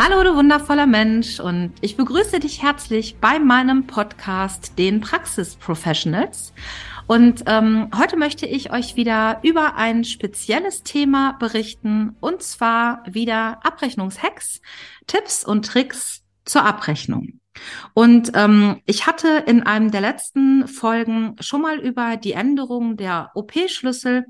[0.00, 6.52] Hallo, du wundervoller Mensch, und ich begrüße dich herzlich bei meinem Podcast, den Praxis Professionals.
[7.08, 13.58] Und ähm, heute möchte ich euch wieder über ein spezielles Thema berichten, und zwar wieder
[13.66, 14.60] Abrechnungshacks,
[15.08, 17.40] Tipps und Tricks zur Abrechnung.
[17.92, 23.32] Und ähm, ich hatte in einem der letzten Folgen schon mal über die Änderung der
[23.34, 24.26] OP-Schlüssel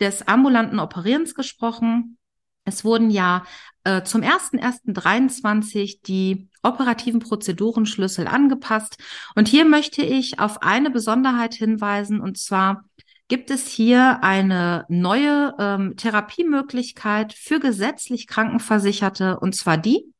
[0.00, 2.18] des ambulanten Operierens gesprochen.
[2.64, 3.44] Es wurden ja
[3.84, 8.96] äh, zum 1.1.23 die operativen Prozedurenschlüssel angepasst.
[9.34, 12.84] Und hier möchte ich auf eine Besonderheit hinweisen, und zwar
[13.28, 20.12] gibt es hier eine neue ähm, Therapiemöglichkeit für gesetzlich Krankenversicherte, und zwar die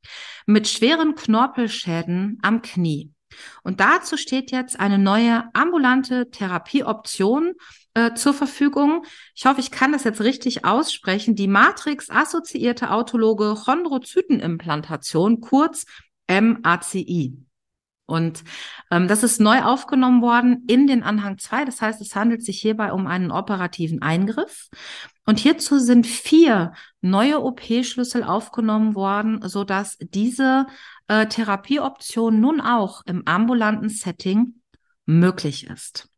[0.46, 3.13] mit schweren Knorpelschäden am Knie.
[3.62, 7.54] Und dazu steht jetzt eine neue ambulante Therapieoption
[7.94, 9.04] äh, zur Verfügung.
[9.34, 11.34] Ich hoffe, ich kann das jetzt richtig aussprechen.
[11.34, 15.86] Die Matrix-assoziierte autologe Chondrozytenimplantation, kurz
[16.28, 17.43] MACI.
[18.06, 18.44] Und
[18.90, 21.64] ähm, das ist neu aufgenommen worden in den Anhang 2.
[21.64, 24.68] Das heißt, es handelt sich hierbei um einen operativen Eingriff.
[25.24, 30.66] Und hierzu sind vier neue OP-Schlüssel aufgenommen worden, sodass diese
[31.08, 34.60] äh, Therapieoption nun auch im ambulanten Setting
[35.06, 36.08] möglich ist.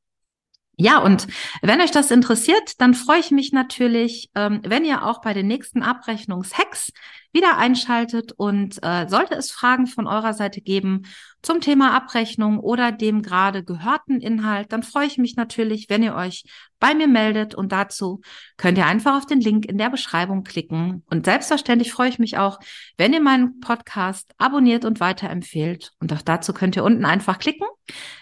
[0.78, 1.26] Ja, und
[1.62, 5.46] wenn euch das interessiert, dann freue ich mich natürlich, ähm, wenn ihr auch bei den
[5.46, 6.92] nächsten Abrechnungshacks
[7.36, 11.02] wieder einschaltet und äh, sollte es Fragen von eurer Seite geben
[11.42, 16.14] zum Thema Abrechnung oder dem gerade gehörten Inhalt, dann freue ich mich natürlich, wenn ihr
[16.14, 16.44] euch
[16.80, 18.22] bei mir meldet und dazu
[18.56, 22.38] könnt ihr einfach auf den Link in der Beschreibung klicken und selbstverständlich freue ich mich
[22.38, 22.58] auch,
[22.96, 27.66] wenn ihr meinen Podcast abonniert und weiterempfehlt und auch dazu könnt ihr unten einfach klicken.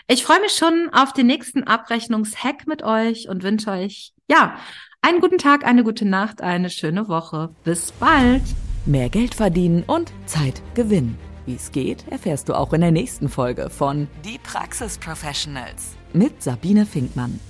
[0.08, 4.58] Ich freue mich schon auf den nächsten Abrechnungshack mit euch und wünsche euch ja
[5.02, 7.54] einen guten Tag, eine gute Nacht, eine schöne Woche.
[7.62, 8.42] Bis bald!
[8.86, 11.16] Mehr Geld verdienen und Zeit gewinnen.
[11.46, 16.42] Wie es geht, erfährst du auch in der nächsten Folge von Die Praxis Professionals mit
[16.42, 17.40] Sabine Finkmann.